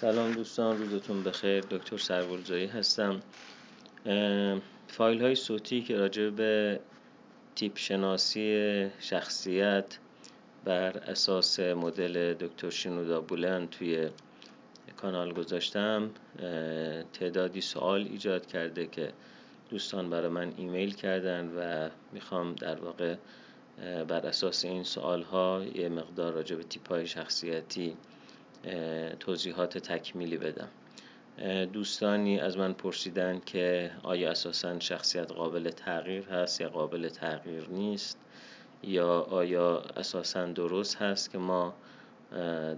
[0.00, 1.64] سلام دوستان روزتون بخیر.
[1.70, 3.20] دکتر سرگلزایی هستم.
[4.88, 6.80] فایل های صوتی که راجع به
[7.54, 9.98] تیپ شناسی شخصیت
[10.64, 14.08] بر اساس مدل دکتر شنودا بولند توی
[14.96, 16.10] کانال گذاشتم
[17.12, 19.12] تعدادی سوال ایجاد کرده که
[19.70, 23.16] دوستان برای من ایمیل کردن و می‌خوام در واقع
[24.08, 27.96] بر اساس این سوال ها یه مقدار راجع به تیپ های شخصیتی
[29.20, 30.68] توضیحات تکمیلی بدم.
[31.72, 38.18] دوستانی از من پرسیدن که آیا اساسا شخصیت قابل تغییر هست یا قابل تغییر نیست
[38.82, 41.74] یا آیا اساسا درست هست که ما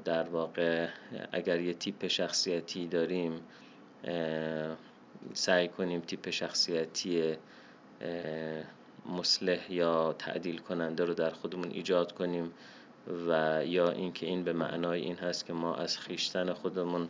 [0.05, 0.89] در واقع
[1.33, 3.41] اگر یه تیپ شخصیتی داریم
[5.35, 7.37] سعی کنیم تیپ شخصیتی
[9.07, 12.53] مصلح یا تعدیل کننده رو در خودمون ایجاد کنیم
[13.29, 17.09] و یا اینکه این به معنای این هست که ما از خیشتن خودمون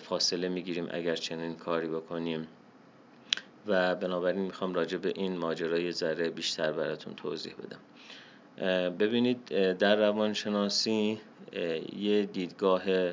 [0.00, 2.48] فاصله می‌گیریم اگر چنین کاری بکنیم.
[3.66, 7.80] و بنابراین می‌خوام راجع به این ماجرای ذره بیشتر براتون توضیح بدم.
[8.90, 9.46] ببینید
[9.78, 11.20] در روانشناسی
[11.96, 13.12] یه دیدگاه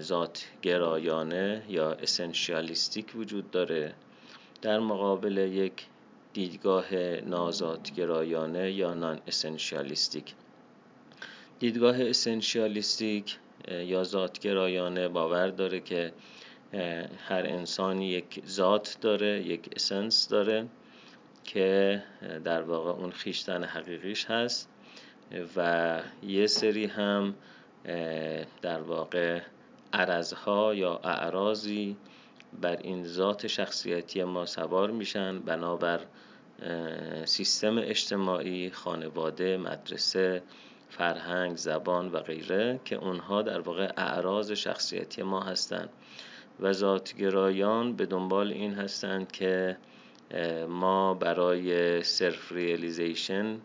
[0.00, 3.94] ذات گرایانه یا اسنشیالیستیک وجود داره.
[4.62, 5.86] در مقابل یک
[6.32, 10.34] دیدگاه نازات گرایانه یا نان اسنشیالیستیک
[11.58, 16.12] دیدگاه اسنشیالیستیک یا ذاتگرایانه باور داره که
[17.28, 20.66] هر انسانی یک ذات داره یک اسنس داره
[21.44, 22.02] که
[22.44, 24.68] در واقع اون خیشتن حقیقیش هست
[25.56, 27.34] و یه سری هم
[28.62, 29.40] در واقع
[29.92, 31.96] عرضها یا اعراضی
[32.62, 35.38] بر این ذات شخصیتی ما سوار میشن.
[35.38, 36.00] بنابر
[37.24, 40.42] سیستم اجتماعی خانواده مدرسه
[40.88, 45.88] فرهنگ زبان و غیره که اونها در واقع اعراض شخصیتی ما هستند.
[46.60, 49.76] و ذاتگرایان به دنبال این هستند که
[50.68, 53.60] ما برای self-realization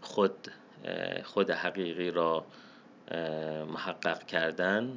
[0.00, 0.48] خود
[1.24, 2.46] خود حقیقی را
[3.68, 4.94] محقق کردن.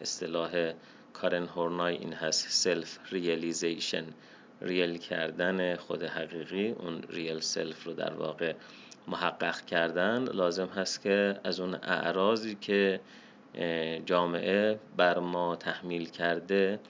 [0.00, 0.72] اصطلاح
[1.12, 4.04] کارن هورنای این هست self-realization،
[4.62, 6.68] real کردن خود حقیقی.
[6.70, 8.54] اون real self رو در واقع
[9.08, 13.00] محقق کردن لازم هست که از اون اعراضی که
[14.06, 16.80] جامعه بر ما تحمیل کرده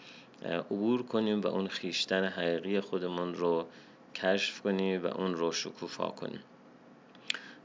[0.45, 3.67] عبور کنیم و اون خیشتن حقیقی خودمون رو
[4.15, 6.41] کشف کنیم و اون رو شکوفا کنیم.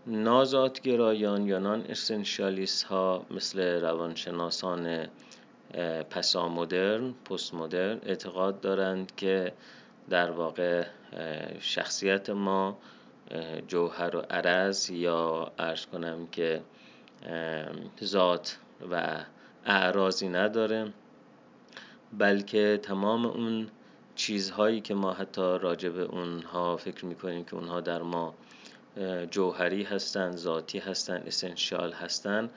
[0.07, 5.07] نازادگرایان یا نان اسنشیالیست ها مثل روانشناسان
[6.09, 9.53] پسا مدرن پست مدرن اعتقاد دارند که
[10.09, 10.85] در واقع
[11.59, 12.77] شخصیت ما
[13.67, 16.61] جوهر و عرض یا ارز کنم که
[18.03, 18.57] ذات
[18.91, 19.23] و
[19.65, 20.93] اعراضی نداره
[22.17, 23.69] بلکه تمام اون
[24.15, 28.33] چیزهایی که ما حتی راجع به اونها فکر می‌کنیم که اونها در ما
[29.31, 32.49] جوهری هستند ذاتی هستند اسنشیال هستند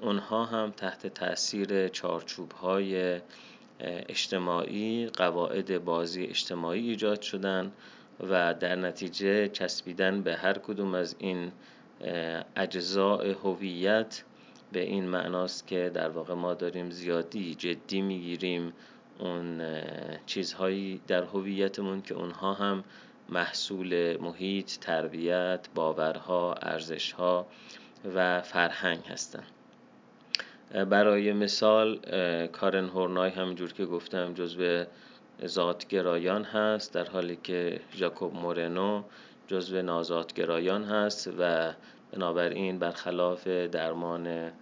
[0.00, 3.20] اونها هم تحت تاثیر چارچوب های
[3.80, 7.72] اجتماعی قواعد بازی اجتماعی ایجاد شدن
[8.28, 11.52] و در نتیجه چسبیدن به هر کدوم از این
[12.56, 14.22] اجزاء هویت
[14.72, 18.72] به این معناست که در واقع ما داریم زیادی جدی می‌گیریم
[19.18, 19.62] اون
[20.26, 22.84] چیزهایی در هویتمون که اونها هم
[23.28, 27.46] محصول محیط، تربیت، باورها، ارزشها
[28.14, 29.46] و فرهنگ هستند.
[30.90, 31.98] برای مثال
[32.46, 34.84] کارن هورنای همینجور که گفتم جزو
[35.46, 39.02] ذاتگرایان هست در حالی که ژاکوب مورنو
[39.46, 41.72] جزو ناذاتگرایان هست و
[42.12, 44.52] بنابراین برخلاف درمان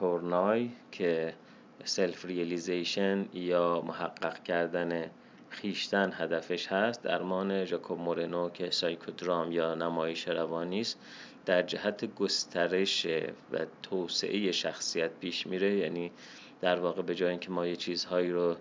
[0.00, 1.34] هورنای که
[1.84, 5.10] self realization یا محقق کردن
[5.50, 10.98] خیشتن هدفش هست درمان ژاکوب مورنو که سایکودرام یا نمایش روانی است
[11.46, 13.06] در جهت گسترش
[13.52, 15.76] و توسعه شخصیت پیش میره.
[15.76, 16.12] یعنی
[16.60, 18.56] در واقع به جای اینکه ما یه چیزهایی رو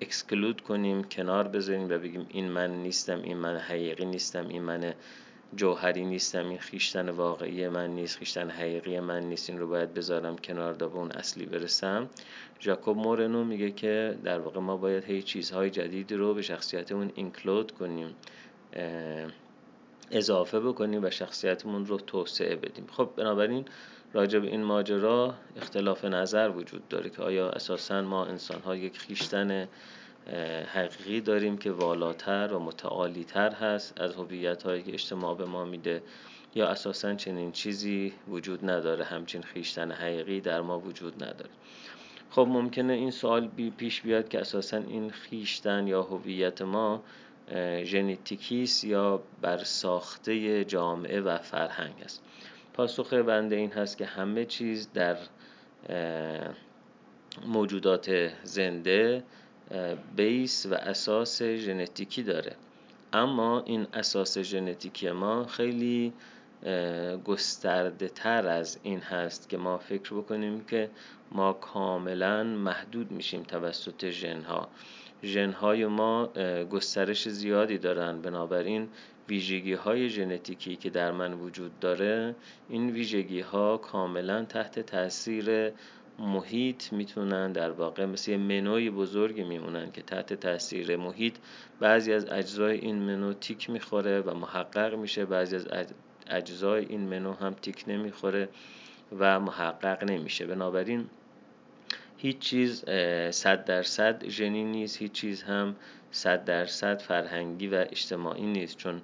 [0.00, 4.94] اکسکلود کنیم کنار بذاریم و بگیم این من نیستم این من حقیقی نیستم این من
[5.54, 10.38] جوهری نیستم این خیشتن واقعی من نیست خیشتن حقیقی من نیست این رو باید بذارم
[10.38, 12.10] کنار دا به اون اصلی برسم.
[12.60, 17.72] ژاکوب مورنو میگه که در واقع ما باید هی چیزهای جدیدی رو به شخصیتمون اینکلود
[17.72, 18.14] کنیم
[20.10, 22.86] اضافه بکنیم و شخصیتمون رو توسعه بدیم.
[22.92, 23.64] خب بنابراین
[24.12, 28.98] راجع به این ماجرا اختلاف نظر وجود داره که آیا اساسا ما انسان ها یک
[28.98, 29.68] خیشتن
[30.74, 36.02] حقیقی داریم که والاتر و متعالیتر هست از هویت هایی که اجتماع به ما میده
[36.54, 41.50] یا اساسا چنین چیزی وجود نداره همچین خیشتن حقیقی در ما وجود نداره؟
[42.30, 47.02] خب ممکنه این سوال پیش بیاد که اساسا این خیشتن یا هویت ما
[47.84, 52.22] ژنتیکیست یا بر ساخته جامعه و فرهنگ است.
[52.76, 55.16] پاسخ بنده این هست که همه چیز در
[57.46, 59.24] موجودات زنده
[60.16, 62.56] بیس و اساس ژنتیکی داره.
[63.12, 66.12] اما این اساس ژنتیکی ما خیلی
[67.24, 70.90] گسترده تر از این هست که ما فکر بکنیم که
[71.32, 74.68] ما کاملا محدود میشیم توسط ژنها.
[75.26, 76.26] ژنهای ما
[76.70, 78.20] گسترش زیادی دارن.
[78.20, 78.88] بنابراین
[79.28, 82.34] ویژگی های ژنتیکی که در من وجود داره
[82.68, 85.72] این ویژگی ها کاملا تحت تاثیر
[86.18, 91.34] محیط می‌تونن در واقع مثل منوی بزرگی میمونن که تحت تاثیر محیط
[91.80, 95.24] بعضی از اجزای این منو تیک می‌خوره و محقق میشه.
[95.24, 95.66] بعضی از
[96.30, 98.48] اجزای این منو هم تیک نمی‌خوره
[99.18, 100.46] و محقق نمیشه.
[100.46, 101.06] بنابراین
[102.18, 102.84] هیچ چیز
[103.30, 105.76] صد درصد ژنی نیست هیچ چیز هم
[106.10, 108.76] صد درصد فرهنگی و اجتماعی نیست.
[108.76, 109.00] چون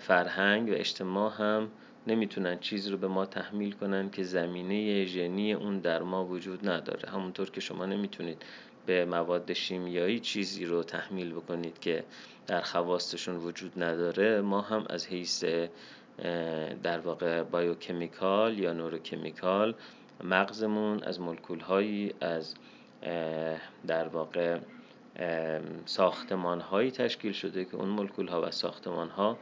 [0.00, 1.70] فرهنگ و اجتماع هم
[2.06, 7.10] نمی‌تونن چیز رو به ما تحمیل کنن که زمینه ژنی اون در ما وجود نداره.
[7.10, 8.42] همونطور که شما نمی‌تونید
[8.86, 12.04] به مواد شیمیایی چیزی رو تحمیل بکنید که
[12.46, 15.44] در خواستشون وجود نداره ما هم از حیث
[16.82, 19.74] در واقع بایوکمیکال یا نوروکمیکال
[20.24, 22.54] مغزمون از مولکول هایی از
[23.86, 24.58] در واقع
[25.84, 29.38] ساختمان هایی تشکیل شده که اون مولکول ها و ساختمان ها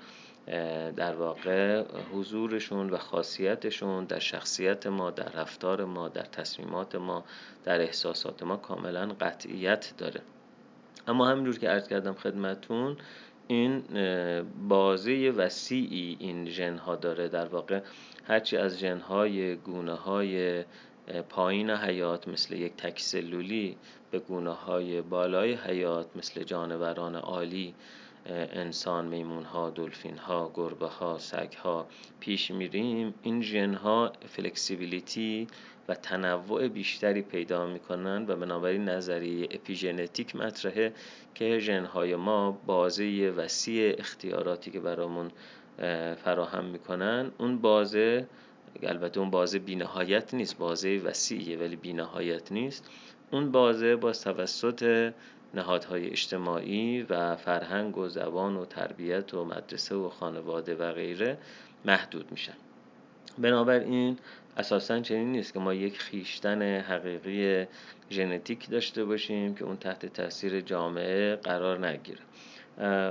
[0.97, 7.25] در واقع حضورشون و خاصیتشون در شخصیت ما در رفتار ما در تصمیمات ما
[7.65, 10.21] در احساسات ما کاملا قطعیت داره.
[11.09, 12.97] اما همینجور که عرض کردم خدمتون
[13.49, 13.83] این
[14.69, 17.81] بازه وسیعی این ژن ها داره در واقع.
[18.25, 20.65] هرچی از ژن های گونه های
[21.29, 23.77] پایین حیات مثل یک تکسلولی
[24.11, 27.75] به گونه های بالای حیات مثل جانوران عالی
[28.27, 31.87] انسان میمون ها دلفین ها گربه ها سگ ها
[32.21, 33.15] پیش میریم.
[33.23, 35.47] این ژن ها فلکسیبیلیتی
[35.89, 40.93] و تنوع بیشتری پیدا می‌کنن و بنابراین نظریه اپیژنتیک مطرحه
[41.35, 45.31] که ژن های ما بازه وسیع اختیاراتی که برامون
[46.25, 47.31] فراهم می‌کنن.
[47.39, 48.27] اون بازه
[48.83, 52.91] البته اون بازه بینهایت نیست بازه وسیعیه ولی بینهایت نیست.
[53.31, 55.13] اون بازه با توسط
[55.55, 61.39] نهادهای اجتماعی و فرهنگ و زبان و تربیت و مدرسه و خانواده و غیره
[61.85, 62.57] محدود میشن.
[63.39, 64.19] بنابراین
[64.57, 67.67] اساسا چنین نیست که ما یک خیشتن حقیقی
[68.11, 72.21] ژنتیک داشته باشیم که اون تحت تاثیر جامعه قرار نگیره.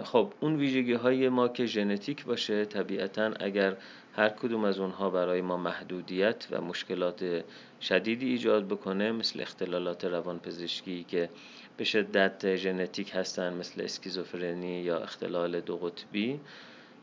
[0.04, 3.78] خب اون ویژگی های ما که ژنتیک باشه طبیعتا اگر
[4.16, 7.44] هر کدوم از اونها برای ما محدودیت و مشکلات
[7.82, 11.30] شدیدی ایجاد بکنه مثل اختلالات روانپزشکی که
[11.78, 16.40] به شدت ژنتیک هستن مثل اسکیزوفرنی یا اختلال دو قطبی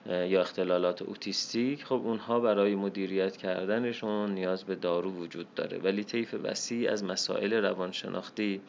[0.09, 5.79] یا اختلالات اوتیستیک خب اونها برای مدیریت کردنشون نیاز به دارو وجود داره.
[5.79, 8.61] ولی طیف وسیع از مسائل روانشناختی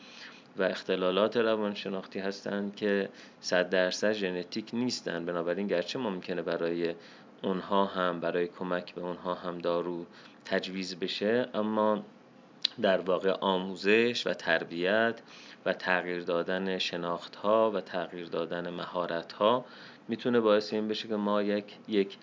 [0.57, 3.09] و اختلالات روانشناختی هستند که
[3.41, 5.25] صد درصد ژنتیک نیستن.
[5.25, 6.95] بنابراین گرچه ممکنه برای
[7.43, 10.05] اونها هم برای کمک به اونها هم دارو
[10.45, 12.03] تجویز بشه اما
[12.81, 15.21] در واقع آموزش و تربیت
[15.65, 19.65] و تغییر دادن شناخت ها و تغییر دادن مهارت ها
[20.07, 22.17] می‌تونه باعث این بشه که ما یک یک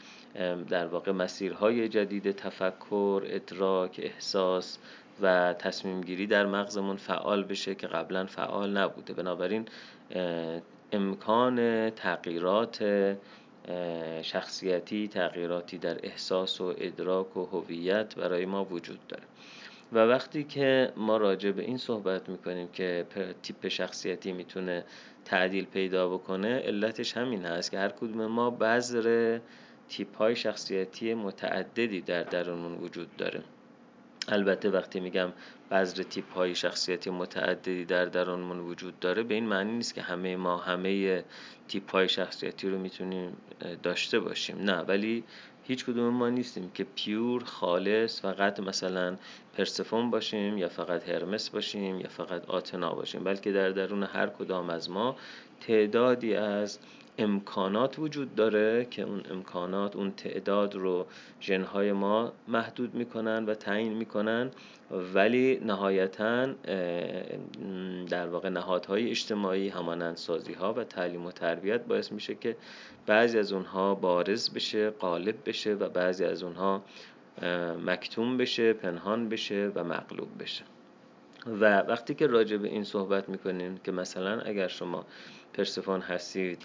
[0.69, 4.79] در واقع مسیرهای جدید تفکر ادراک احساس
[5.21, 9.13] و تصمیم گیری در مغزمون فعال بشه که قبلا فعال نبوده.
[9.13, 9.69] بنابراین
[10.93, 12.85] امکان تغییرات
[14.23, 19.23] شخصیتی تغییراتی در احساس و ادراک و هویت برای ما وجود داره.
[19.93, 23.07] و وقتی که ما راجع به این صحبت می‌کنیم که
[23.43, 24.85] تیپ شخصیتی می‌تونه
[25.25, 29.39] تعدیل پیدا بکنه علتش همین هست که هر کدوم ما بذر
[29.89, 33.43] تیپ های شخصیتی متعددی در درونمون وجود داره.
[34.29, 35.33] البته وقتی میگم
[35.71, 40.37] بذر تیپ های شخصیتی متعددی در درونمون وجود داره به این معنی نیست که همه
[40.37, 41.25] ما همه
[41.69, 43.37] تیپ های شخصیتی رو می‌تونیم
[43.83, 44.59] داشته باشیم.
[44.59, 45.25] نه ولی
[45.69, 49.17] هیچ کدوم ما نیستیم که پیور خالص فقط مثلا
[49.57, 54.71] پرسفون باشیم یا فقط هرمس باشیم یا فقط آتنا باشیم بلکه در درون هر کدام
[54.71, 55.17] از ما
[55.61, 56.79] تعدادی از
[57.19, 61.07] امکانات وجود داره که اون امکانات اون تعداد رو
[61.41, 64.51] ژنهای ما محدود می‌کنن و تعیین می‌کنن.
[65.15, 66.47] ولی نهایتا
[68.11, 72.57] در واقع نهادهای اجتماعی همانند سازی ها و تعلیم و تربیت باعث میشه که
[73.07, 76.83] بعضی از اونها بارز بشه غالب بشه و بعضی از اونها
[77.87, 80.65] مکتوم بشه پنهان بشه و مغلوب بشه.
[81.47, 85.07] و وقتی که راجع به این صحبت می‌کنیم که مثلا اگر شما
[85.53, 86.63] پرسفون هستید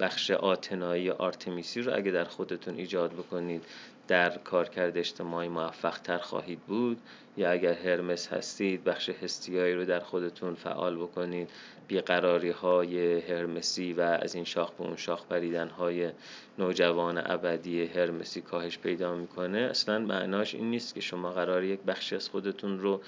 [0.00, 3.64] بخش آتنایی آرتمیسی رو اگه در خودتون ایجاد بکنید
[4.08, 7.00] در کارکرد اجتماعی موفق تر خواهید بود.
[7.36, 11.50] یا اگر هرمس هستید بخش هستیایی رو در خودتون فعال بکنید.
[11.88, 16.10] بیقراری های هرمسی و از این شاخ به اون شاخ پریدن های
[16.58, 19.58] نوجوان ابدی هرمسی کاهش پیدا می‌کنه.
[19.58, 23.00] اصلا معناش این نیست که شما قرار یک بخشی از خودتون رو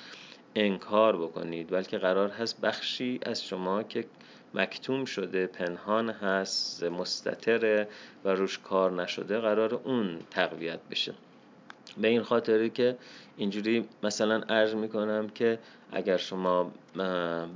[0.54, 4.04] انکار بکنید بلکه قرار هست بخشی از شما که
[4.54, 7.88] مکتوم شده پنهان هست مستطره
[8.24, 11.14] و روش کار نشده قرار اون تقویت بشه.
[11.98, 12.96] به این خاطری که
[13.36, 15.58] اینجوری مثلا عرض می‌کنم که
[15.92, 16.72] اگر شما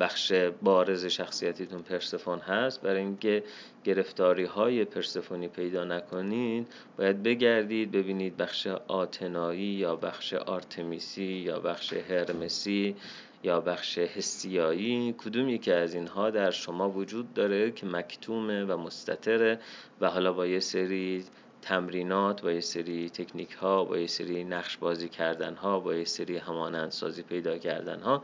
[0.00, 0.32] بخش
[0.62, 3.42] بارز شخصیتیتون پرسفون هست برای اینکه
[3.84, 6.66] گرفتاری های پرسفونی پیدا نکنید
[6.98, 12.96] باید بگردید ببینید بخش آتنایی یا بخش آرتمیسی یا بخش هرمسی.
[13.44, 19.58] یا بخش حسیایی کدوم یکی از اینها در شما وجود داره که مکتومه و مستطره
[20.00, 21.24] و حالا با یه سری
[21.62, 26.04] تمرینات با یه سری تکنیک ها با یه سری نقش بازی کردن ها با یه
[26.04, 28.22] سری همانندسازی پیدا کردن ها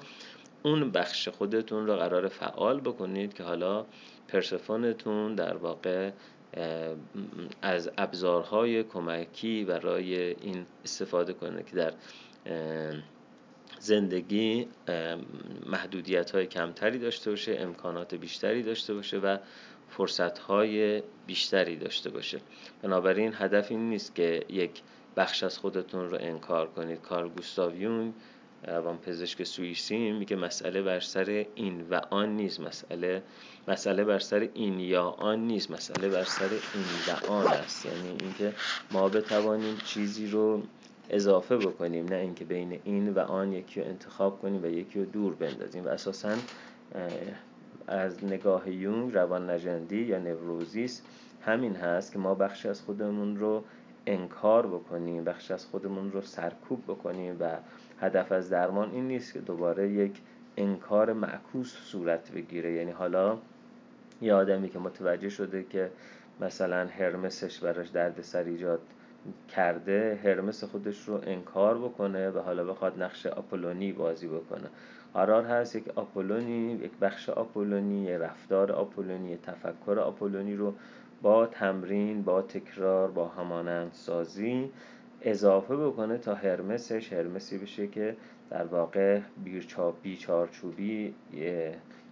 [0.62, 3.86] اون بخش خودتون رو قرار فعال بکنید که حالا
[4.28, 6.10] پرسفونتون در واقع
[7.62, 11.92] از ابزارهای کمکی برای این استفاده کنه که در
[13.78, 14.66] زندگی
[15.66, 19.38] محدودیت های کمتری داشته باشه امکانات بیشتری داشته باشه و
[19.90, 22.40] فرصت های بیشتری داشته باشه.
[22.82, 24.82] بنابراین هدف این نیست که یک
[25.16, 27.00] بخش از خودتون رو انکار کنید.
[27.00, 28.12] کار گوستاو یونگ
[28.66, 32.60] روان پزشک سوئیسی میگه مسئله بر سر این و آن نیست.
[32.60, 33.22] مسئله
[33.68, 35.70] مسئله بر سر این یا آن نیست.
[35.70, 37.86] مسئله بر سر این و آن است.
[37.86, 38.52] یعنی اینکه
[38.90, 40.62] ما بتوانیم چیزی رو
[41.10, 45.04] اضافه بکنیم نه اینکه بین این و آن یکی رو انتخاب کنیم و یکی رو
[45.04, 45.84] دور بندازیم.
[45.84, 46.34] و اساسا
[47.86, 51.02] از نگاه یونگ روان نجندی یا نوروزیس
[51.42, 53.64] همین هست که ما بخشی از خودمون رو
[54.06, 57.56] انکار بکنیم بخشی از خودمون رو سرکوب بکنیم و
[58.00, 60.20] هدف از درمان این نیست که دوباره یک
[60.56, 62.72] انکار معکوس صورت بگیره.
[62.72, 63.38] یعنی حالا
[64.22, 65.90] یه آدمی که متوجه شده که
[66.40, 68.80] مثلا هرمسش براش درد سر ایجاد
[69.48, 74.70] کرده هرمس خودش رو انکار بکنه و حالا بخواد نقش آپولونی بازی بکنه.
[75.14, 80.74] قرار هست یک آپولونی یک بخش آپولونی یک رفتار آپولونی تفکر آپولونی رو
[81.22, 84.70] با تمرین با تکرار با همانند سازی
[85.22, 88.16] اضافه بکنه تا هرمسش هرمسی بشه که
[88.50, 89.20] در واقع
[90.02, 91.14] بیچارچوبی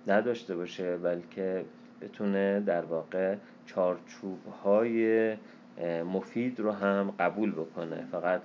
[0.06, 1.64] نداشته باشه بلکه
[2.00, 3.36] بتونه در واقع
[3.66, 5.36] چارچوب های
[5.84, 8.06] مفید رو هم قبول بکنه.
[8.12, 8.42] فقط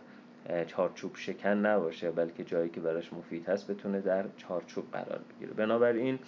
[0.67, 5.53] چارچوب شکن نباشه بلکه جایی که براش مفید هست بتونه در چارچوب قرار بگیره.
[5.53, 6.19] بنابراین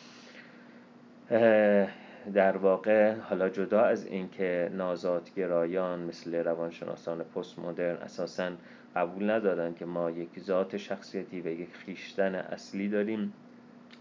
[2.33, 8.51] در واقع حالا جدا از اینکه نازادگرایان مثل روانشناسان پست مدرن اساسا
[8.95, 13.33] قبول ندارن که ما یک ذات شخصیتی و یک خیشتن اصلی داریم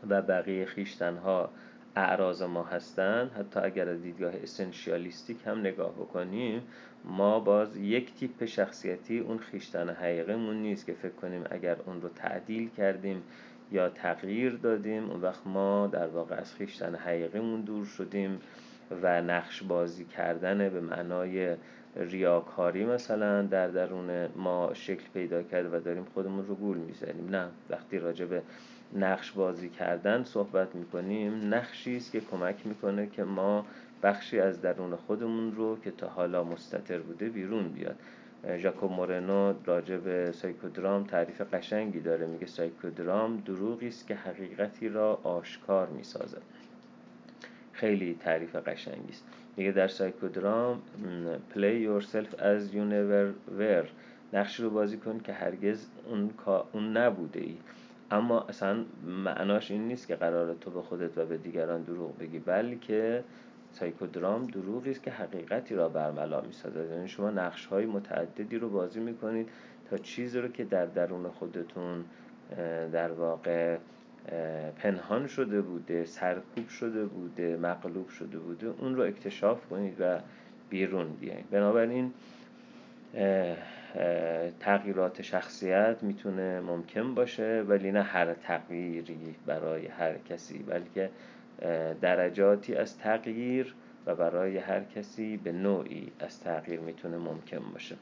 [0.09, 1.51] و بقیه خیشتن ها
[1.97, 6.63] اعراض ما هستند حتی اگر از دیدگاه اسنشیالیستیک هم نگاه بکنیم
[7.05, 12.09] ما باز یک تیپ شخصیتی اون خیشتن حقیقیمون نیست که فکر کنیم اگر اون رو
[12.09, 13.23] تعدیل کردیم
[13.73, 18.41] یا تغییر دادیم اون وقت ما در واقع از خیشتن حقیقیمون دور شدیم
[19.03, 21.57] و نقش بازی کردن به معنای
[21.97, 27.29] ریاکاری مثلا در درون ما شکل پیدا کرده و داریم خودمون رو گول می‌زنیم.
[27.31, 28.43] نه وقتی راجع به
[28.93, 33.67] نقش بازی کردن صحبت می‌کنیم نقشی است که کمک می‌کنه که ما
[34.03, 37.97] بخشی از درون خودمون رو که تا حالا مستطر بوده بیرون بیاد.
[38.59, 42.27] ژاکوب مورنو راجع به سایکودرام تعریف قشنگی داره.
[42.27, 46.43] میگه سایکودرام دروغی است که حقیقتی را آشکار می‌سازد.
[47.73, 49.25] خیلی تعریف قشنگی است.
[49.57, 50.83] میگه در سایکودرام
[52.37, 53.89] as you never were.
[54.33, 56.31] نقش رو بازی کن که هرگز اون,
[56.73, 57.57] اون نبوده ای.
[58.11, 58.85] اما اصلا
[59.25, 63.25] معناش این نیست که قرار تو به خودت و به دیگران دروغ بگی بلکه
[63.73, 66.91] سایکودرام دروغی است که حقیقتی را برملا می‌سازد.
[66.91, 69.49] یعنی شما نقش های متعددی رو بازی می‌کنید
[69.91, 72.05] تا چیزی رو که در درون خودتون
[72.93, 73.77] در واقع
[74.77, 78.67] پنهان شده بوده سرکوب شده بوده مغلوب شده بوده.
[78.67, 80.19] اون رو اکتشاف کنید و
[80.71, 82.13] بیرون بیاین بنابراین
[84.61, 91.11] تغییرات شخصیت می‌تونه ممکن باشه ولی نه هر تغییری برای هر کسی بلکه
[92.01, 93.75] درجاتی از تغییر
[94.07, 97.97] و برای هر کسی به نوعی از تغییر می‌تونه ممکن باشه.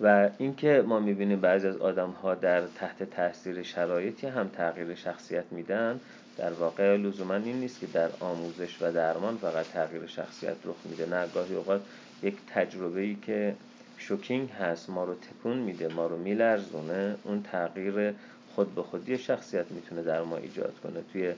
[0.00, 5.44] و اینکه ما می‌بینیم بعضی از آدم ها در تحت تاثیر شرایطی هم تغییر شخصیت
[5.50, 6.00] میدن
[6.38, 11.06] در واقع لزوما این نیست که در آموزش و درمان فقط تغییر شخصیت رخ میده.
[11.06, 11.80] نه گاهی اوقات
[12.22, 13.54] یک تجربه ای که
[13.98, 18.14] شوکینگ هست ما رو تکون میده ما رو میلرزونه اون تغییر
[18.54, 21.00] خود به خودی شخصیت می‌تونه در ما ایجاد کنه.
[21.12, 21.32] توی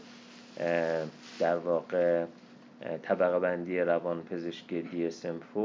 [1.38, 2.24] در واقع
[3.02, 5.58] طبقه بندی روان پزشکی DSM-4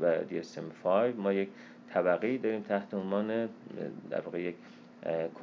[0.00, 1.48] و DSM-5 ما یک
[1.94, 3.48] طبقه داریم تحت عنوان
[4.10, 4.54] در واقع یک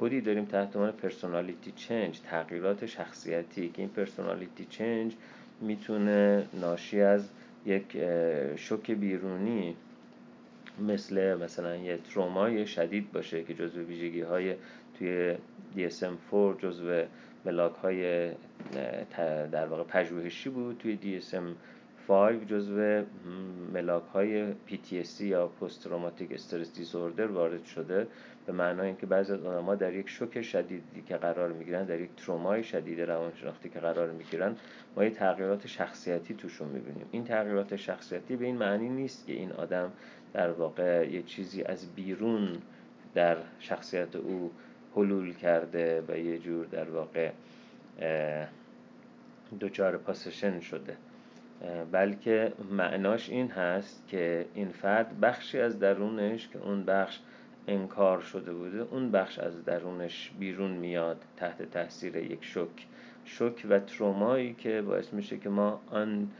[0.00, 5.14] کدی داریم تحت عنوان personality change تغییرات شخصیتی که این personality change
[5.60, 7.28] می‌تونه ناشی از
[7.66, 7.96] یک
[8.56, 9.76] شوک بیرونی
[10.88, 14.54] مثل مثلا یه ترومای شدید باشه که جزو ویژگی های
[14.98, 15.36] توی
[15.76, 17.02] DSM-4 جزو
[17.44, 18.30] ملاک های
[19.52, 20.98] در واقع پژوهشی بود توی
[22.08, 23.04] DSM-5 جزو
[23.72, 28.06] ملاک های PTSD یا پست تروماتیک استرس دیزوردر وارد شده
[28.46, 32.10] به معنای اینکه بعضی از آدم‌ها در یک شوک شدیدی که قرار می‌گیرن در یک
[32.16, 34.56] ترومای شدید روانشناختی که قرار می‌گیرن
[34.96, 37.06] ما یه تغییرات شخصیتی توشون می‌بینیم.
[37.12, 39.92] این تغییرات شخصیتی به این معنی نیست که این آدم
[40.32, 42.58] در واقع یه چیزی از بیرون
[43.14, 44.50] در شخصیت او
[44.96, 47.30] حلول کرده و یه جور در واقع
[49.60, 50.96] دوچار پاسشن شده.
[51.92, 57.18] بلکه معناش این هست که این فرد بخشی از درونش که اون بخش
[57.68, 62.86] انکار شده بوده اون بخش از درونش بیرون میاد تحت تاثیر یک شک.
[63.24, 66.30] شک و ترومایی که باعث میشه که ما آن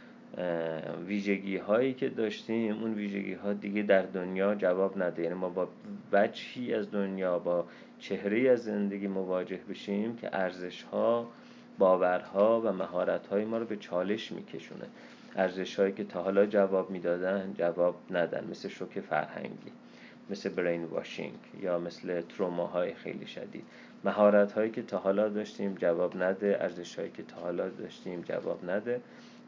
[1.07, 5.23] ویژگی هایی که داشتیم اون ویژگی ها دیگه در دنیا جواب نده.
[5.23, 5.69] یعنی ما با
[6.13, 7.65] وجهی از دنیا با
[7.99, 11.29] چهره از زندگی مواجه بشیم که ارزش ها
[11.79, 14.85] باورها و مهارت های ما رو به چالش میکشونه.
[15.37, 18.47] ارزش هایی که تا حالا جواب می‌دادن جواب ندن.
[18.51, 19.73] مثل شوک فرهنگی
[20.31, 22.23] مثل برین واشینگ یا مثل
[22.73, 23.65] های خیلی شدید.
[24.05, 26.57] مهارت هایی که تا حالا داشتیم جواب نده.
[26.61, 29.01] ارزش هایی که تا حالا داشتیم جواب نده.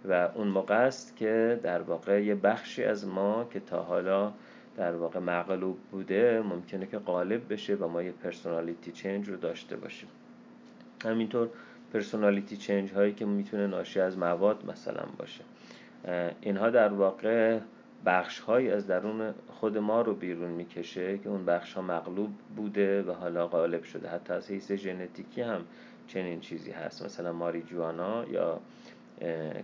[0.05, 4.33] و اون موقع است که در واقع یه بخشی از ما که تا حالا
[4.77, 9.77] در واقع مغلوب بوده ممکنه که غالب بشه و ما یه پرسونالیتی چنج رو داشته
[9.77, 10.09] باشیم.
[11.05, 11.49] همینطور
[11.93, 15.45] پرسونالیتی چنج هایی که می‌تونه ناشی از مواد مثلا باشه.
[16.41, 17.59] اینها در واقع
[18.07, 23.03] بخش های از درون خود ما رو بیرون می‌کشه که اون بخش ها مغلوب بوده
[23.03, 24.09] و حالا غالب شده.
[24.09, 25.61] حتی از حیث ژنتیکی هم
[26.07, 27.05] چنین چیزی هست.
[27.05, 28.61] مثلا ماریجوانا یا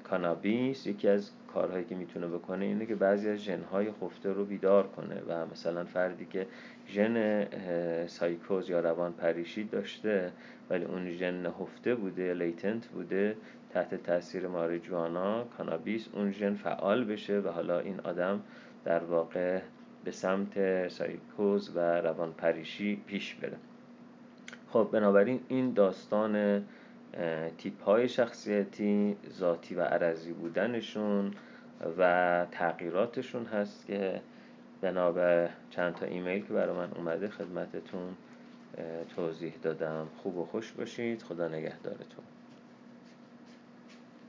[0.04, 4.86] کانابیس یکی از کارهایی که می‌تونه بکنه اینه که بعضی از ژنهای خفته رو بیدار
[4.86, 6.46] کنه و مثلا فردی که
[6.88, 10.32] ژن سایکوز یا روان پریشی داشته
[10.70, 13.36] ولی اون ژن خفته بوده latent بوده
[13.70, 18.42] تحت تاثیر ماریجوانا کانابیس اون ژن فعال بشه و حالا این آدم
[18.84, 19.60] در واقع
[20.04, 23.56] به سمت سایکوز و روان پریشی پیش بره.
[24.68, 26.64] خب بنابراین این داستان
[27.58, 31.30] تیپ های شخصیتی ذاتی و عرضی بودنشون
[31.98, 34.20] و تغییراتشون هست که
[34.80, 38.16] بنا به چند تا ایمیل که برای من اومده خدمتتون
[39.16, 40.08] توضیح دادم.
[40.22, 41.22] خوب و خوش باشید.
[41.22, 42.35] خدا نگهدارتون.